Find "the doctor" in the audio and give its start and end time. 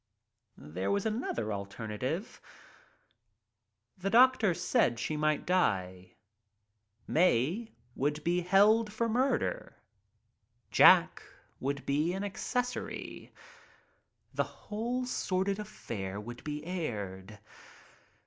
3.99-4.55